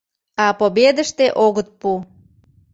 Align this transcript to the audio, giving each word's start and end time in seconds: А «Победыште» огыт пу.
А 0.43 0.45
«Победыште» 0.59 1.25
огыт 1.45 1.67
пу. 1.79 1.91